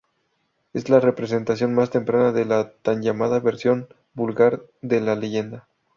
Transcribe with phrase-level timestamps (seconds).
[0.73, 5.67] Es la representación más temprana de la tan llamada versión "vulgar" de la leyenda.